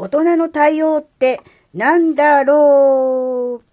[0.00, 1.42] 大人の対応って
[1.74, 3.64] なんだろう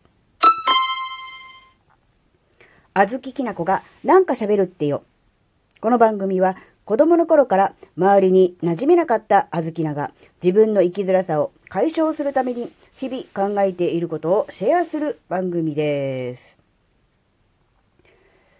[2.94, 5.03] あずききなこがなんか喋るってよ。
[5.80, 10.12] この番組は子供の頃から周りに馴染めなかったあずきなが
[10.44, 16.57] 自分の生きづらさを解消するために日々考えていることをシェアする番組です。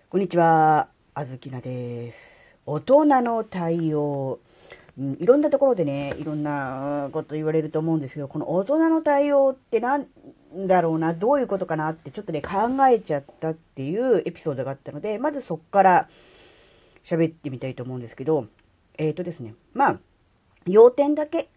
[0.10, 2.18] こんにちは、あずきなです。
[2.66, 4.40] 大人の対応。
[5.00, 10.08] うん、いろんなところでね、いろんなこと言われると思うんですけど、この大人の対応ってなん
[10.68, 12.52] だろうな、どういうことかなってちょっとね、考
[12.88, 16.10] えちゃったっていうエピソードがあったので、まずそっから
[17.08, 18.48] 喋ってみたいと思うんですけど、
[18.98, 20.00] えっ、ー、とですね、まあ、
[20.66, 21.50] 要点だけ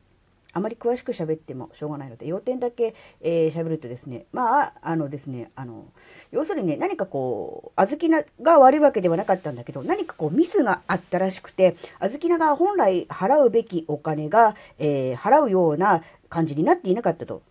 [0.52, 5.86] あまり詳しく喋ってもしょうがないので、要点だけ、えー、喋るとですね、まあ、あのですね、あの、
[6.32, 17.42] 要するにね、何かこう、あずきなが悪いわけではなかったんだけど、何かこう、ミスがあったらしくて、あずきなが本来払うべきお金が、えー、払うような感じになっていなかったと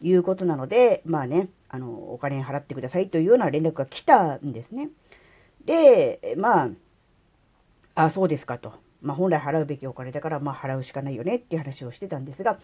[0.00, 4.88] いうことなので、まあね、あの、お金払ってくださいというような連絡が来たんですね。
[5.64, 6.70] で、まあ、
[8.04, 8.85] あ、そうですかと。
[9.06, 12.58] まあ、本来払うべきお金だから、まあ、払うしかないよねっていう話をしてたんですが、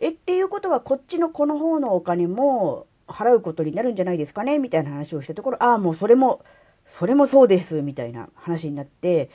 [0.00, 6.42] え、っていうことは、こっちのこの方のお金も払うことになるんじゃないですかねみたいな話をしたところ、ああ、もうそれも、
[6.98, 9.30] それもそうです、みたいな話になって、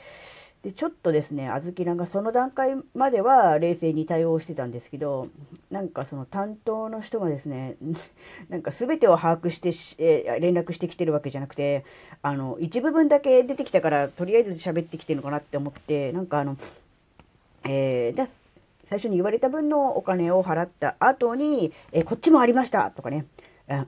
[0.62, 5.28] で、ちょっとですね、あずきらがその段階までは冷静に対応してたんですけど、
[5.70, 7.76] なんかその担当の人がですね、
[8.50, 11.84] なんか全てを把握してえ連絡してきてるわけじゃなくて、
[12.20, 16.58] あの、一部分だけ出てきたから、とりあえず喋ってきてるのかなって思って、なんかあの、
[17.64, 18.28] えー、
[18.90, 23.24] 最初に言われた分のお金を払った後に、えこっちもありましたとかね、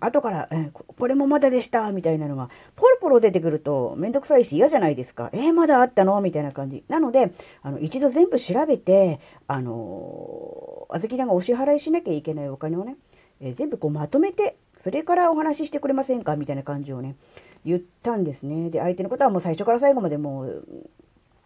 [0.00, 5.30] 後から、えこれもまだでした、みたいなのが、ポロポロ出てくるとめんどくさいし嫌じゃないですか。
[5.32, 6.20] えー、まだあったの？
[6.20, 6.84] みたいな感じ。
[6.88, 12.96] なので、あの、一度全部調べて、あのー、あずきらがお支払いしなきゃいけないお金をね、
[13.40, 16.36] えー、全部こうまとめて、それからお話ししてくれませんか？
[16.36, 17.16] みたいな感じをね、
[17.64, 18.70] 言ったんですね。
[18.70, 20.64] で、相手のことはもう最初から最後までもう、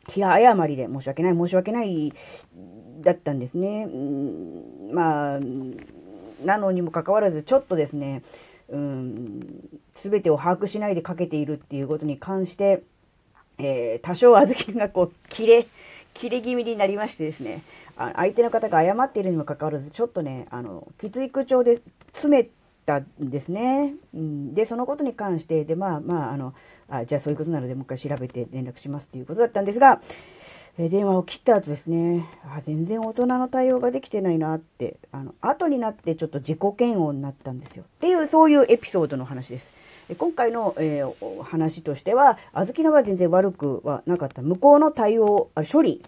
[0.09, 2.13] 平謝りで申し訳ない、申し訳ない、
[3.03, 3.89] だったんですね。
[3.93, 5.39] うんまあ、
[6.45, 8.23] なのにもかかわらず、ちょっとですね、
[8.69, 12.83] うん、すべてを把握しないでかけているっていうことに関して、
[13.59, 15.67] えー、多少小豆がこう、切れ、
[16.15, 17.63] 切れ気味になりましてですね、
[17.97, 21.81] あ相手の方が謝っているにもかかわらず、ちょっとね、あの、きつい口調で
[22.13, 22.49] 詰め
[22.85, 23.95] たんですね。
[24.15, 26.55] うん、で、そのことに関して、で、まあまあ、あの、
[26.89, 30.01] あじゃあそういうことなので、もう一回調べて連絡しますっていうことだったんですが、
[30.79, 37.85] え電話を切った後ですね、あ全然大人の対応ができてないなって、あの、後になってちょっと自己嫌悪になったんですよ。
[37.85, 39.71] っていう、そういうエピソードの話です。
[40.19, 44.43] 今回の、えー、話としては、あずきなは全然悪くはなかった。
[44.43, 46.05] 向こうの対応、処理、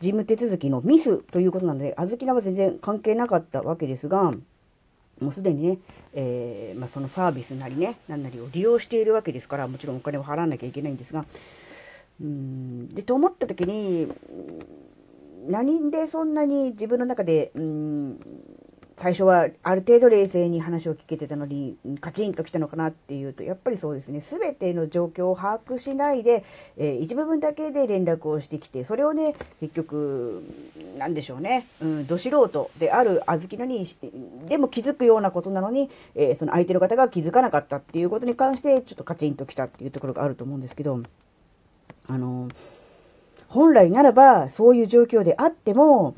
[0.00, 4.34] 事務手続きのミスということなので、あずきなは全然関係なかったわけですが、
[5.18, 5.78] もうすでにね、
[6.12, 11.24] えー、まあ、そのサービスなりね、何なりを利用しているわけですから、もちろんお金を払わなきゃいけないんですが、
[12.20, 14.12] うん、で、と思った時に、
[15.48, 18.20] 何でそんなに自分の中で、うん、
[19.00, 26.44] 最初はある程度冷静に話を聞けてたのに、カチンと来たのかなっていうと、やっぱりそうですね、すべての状況を把握しないで、
[26.76, 30.42] えー、一部分だけで連絡をしてきて、それをね、結局、
[30.98, 33.96] なんでしょうね、うん、ど素人であるあずきのに、
[34.48, 41.00] でも気づくようなことなのに、えー、その相手の方が気づかなかったっていうことに関して、ちょっとカチンと来たっていうところがあると思うんですけど、
[42.06, 42.48] あの、
[43.48, 46.14] 本来ならばそういう状況であっても、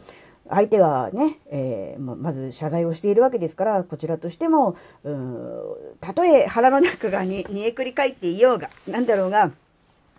[0.48, 5.62] 相手がね、えー、まず謝罪をしているわけですから、こちらとしても、うん、
[6.00, 9.50] たとえ腹の中がに煮えくり返っていようが、なんだろうが、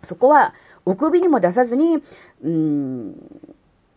[0.08, 0.54] そこは
[0.84, 2.02] お首にも出さずに、
[2.42, 3.14] うん、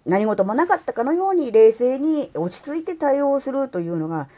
[0.05, 4.29] 何事もなかったかのように冷静に落ち着いて対応するというのが、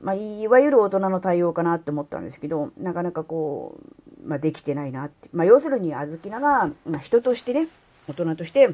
[0.00, 3.97] まあ、いわゆる大人の対応かなって思ったんですけど、なかなかこう、
[4.28, 5.28] まあ、できてないなって。
[5.32, 7.68] まあ、要するに、あずきなが、まあ、人としてね、
[8.06, 8.68] 大人として、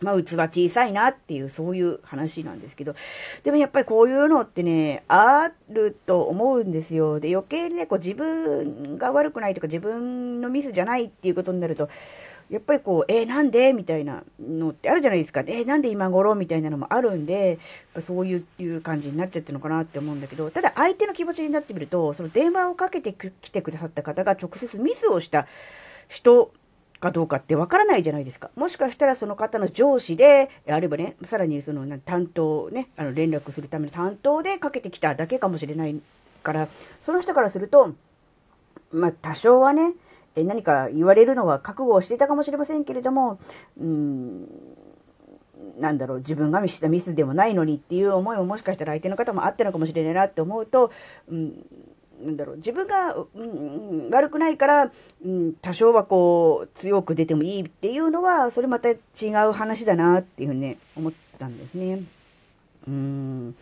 [0.00, 2.94] まあ、器小さいなっていう、そういう話なんですけど、
[3.44, 7.20] でもやっぱりこういうのってね、あると思うんですよ。
[7.20, 11.88] で、余計にね、こう自分が悪くないとか、自分のミスじゃないっていうことになると、
[12.48, 13.72] やっぱりこう、えー、なんで？
[13.72, 15.40] みたいなのってあるじゃないですか。
[15.40, 16.36] えー、なんで今頃？
[16.36, 17.58] みたいなのもあるんで、
[18.06, 25.48] そういういう感じになっちゃってるのかなって思うんだけど、ただ相手の気持ちになってみると、その電話をかけてきてくださった方が直接ミスをした
[26.08, 26.52] 人
[27.00, 28.50] かどうかってわからないじゃないですか。
[28.56, 36.00] もしかしたらその方の上司で、あればね、さらにその担当ね、あの連絡するための担当でかけてきただけかもしれない
[36.42, 36.68] から、
[37.04, 37.94] その人からすると、
[38.92, 39.92] まあ多少はね、
[40.36, 43.38] え何か言われるのは覚悟をしていたかもしれませんけれども、
[43.80, 44.46] うん、
[45.78, 50.90] なんだろう、自分が見したミスでもないのにっていう思いももしかしたら相手の方もあったのかもしれないなって思うと、
[51.28, 51.66] うん、
[52.22, 54.92] なんだろう、自分が、うん、悪くないから、
[55.24, 58.96] うん、多少はこう、強く出てもいいっていうのは、それまた違
[59.48, 62.02] う話だなっていうふうにね、思ったんですね。
[62.86, 63.52] うん。
[63.52, 63.58] だ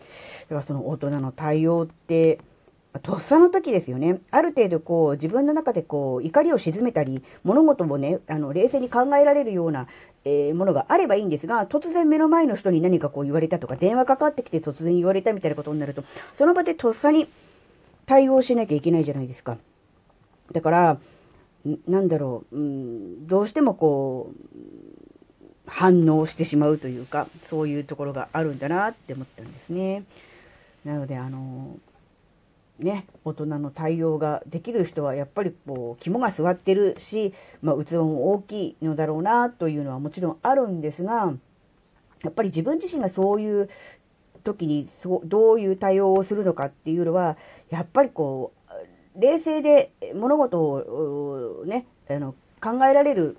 [0.49, 2.39] からその大人の対応って、
[3.01, 4.21] とっさの時ですよね。
[4.31, 9.87] ある程度こう自分の中でこう怒りを鎮めたり、物事をね、あの冷静に考えられるような、
[10.23, 16.03] えー、ものがあればいいんですが、突然目の前の人に何かこう言われたとか、電話かかってきて突然言われたみたいなことになると、
[16.37, 17.27] その場でとっさに
[18.05, 19.57] 対応しなきゃいけないじゃないですか。
[20.51, 20.97] だから、
[21.87, 30.03] なんだろう、うん、どうしてもこう、反応してしまうというか、そういうところがあるんだなって思ったんですね。
[30.83, 31.77] なので、あの、
[32.79, 41.33] ね、大人の対応ができる人はやっぱりこう肝が据わってるし、まあ、器も大きいのだろうなというのはもちろんあるんですが、
[42.23, 43.69] やっぱり自分自身がそういう
[44.45, 47.35] 時にそどういう対応をするのかっていうのは、
[47.69, 48.53] やっぱりこ
[49.17, 53.37] う、冷静で物事をね、あの考えられる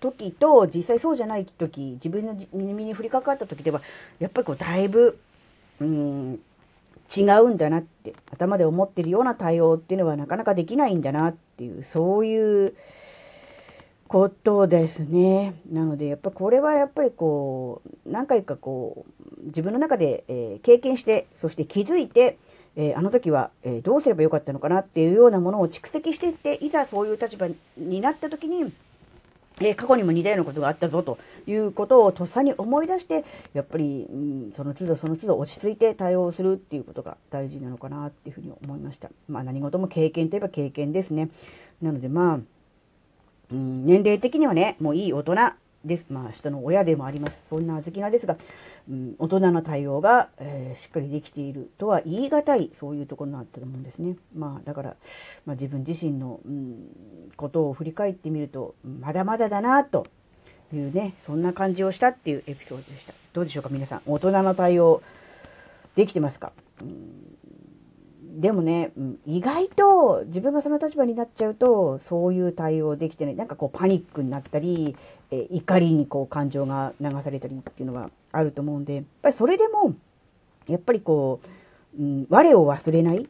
[0.00, 3.82] 時と実際そうじゃない時、自分の耳に降りかかった時では、
[4.18, 5.18] やっぱりこうだいぶ、
[5.80, 6.40] うん、
[7.14, 12.74] 違うんだなって、頭で思ってるような対応っていうのはなかなかできないんだなっていう、そういう
[14.08, 15.60] ことですね。
[15.70, 19.04] なので、やっぱこれはやっぱりこう、何回かこ
[19.40, 22.38] う、自分の中で、えー、経験して、そして気づいて、
[22.74, 28.72] えー、あの時は、えー、どうすればよかったのかなっていうようなものを蓄積していって、いざそういう立場になった時に、
[29.60, 39.10] え、過去にも似たようなことがあったぞということをとっさに思い出して、やっぱり、うん、その都度その都度落ち着いて対応するっていうことが大事なのかなっていうふうに思いました。
[39.28, 41.28] まあ何事も経験といえば経験ですね。
[41.82, 42.40] なのでまあ、
[43.50, 45.34] うん、年齢的にはね、もういい大人
[45.84, 46.04] です。
[46.08, 47.36] まあ、人の親でもあります。
[47.48, 48.36] そんな小豆菜ですが、
[48.88, 54.16] うん、大人の対応が、えー、しっかりできているとは言い難い、そういうところになってるもんですね。
[54.34, 54.96] まあ、だから、
[55.46, 60.06] まあ、自分自身の、うん、ことを振り返ってみると、まだまだだな、と
[60.72, 63.14] いうね、そんな感じをしたっていうエピソードでした。
[63.32, 64.02] どうでしょうか、皆さん。
[64.06, 65.02] 大人の対応、
[65.96, 67.38] できてますか、うん
[68.36, 68.92] でもね、
[69.26, 73.36] 意外と自分がその立場になっちゃうと、そういう対応できてない。
[73.36, 74.96] なんかこうパニックになったり、
[75.30, 79.94] え怒りにこう感情が流されたりっていうのがあると思うんで、やっぱりそれでも、
[80.66, 81.40] やっぱりこ
[81.98, 83.28] う、うん、我を忘れない、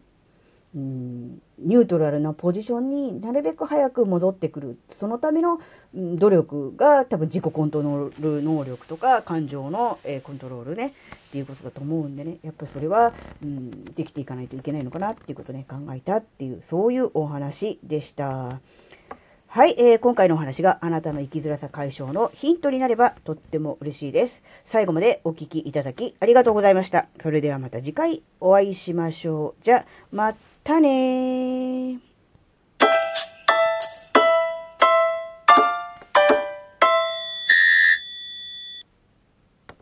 [0.78, 4.78] うん、ニュートラルなポジションになるべく早く戻ってくる。
[5.00, 5.58] そのための、
[5.94, 10.94] うん、努力が多分自己コントロール能力とか感情の、えー、コントロールね、
[11.28, 18.60] っていうことだと思うんでね、やっぱそれは、うん、できていかないといけないのかなっていうことね、考えたっていう、そういうお話でした。
[19.50, 24.42] はい、えー、今回のお話があなたの生きづらさ解消のヒントになればとっても嬉しいです。
[24.66, 27.08] 最後までお聞きいただきありがとうございました。
[27.22, 29.64] それではまた次回お会いしましょう。
[29.64, 30.36] じゃ、ま
[30.68, 32.07] たねー。